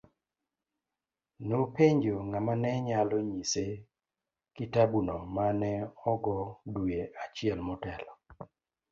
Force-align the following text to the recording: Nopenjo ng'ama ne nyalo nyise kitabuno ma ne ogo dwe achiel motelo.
Nopenjo 1.47 2.15
ng'ama 2.29 2.53
ne 2.61 2.71
nyalo 2.87 3.17
nyise 3.31 3.65
kitabuno 4.55 5.15
ma 5.35 5.47
ne 5.59 5.71
ogo 6.11 6.37
dwe 6.73 6.99
achiel 7.23 7.59
motelo. 7.67 8.11